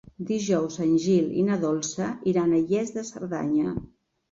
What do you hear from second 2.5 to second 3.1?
a Lles de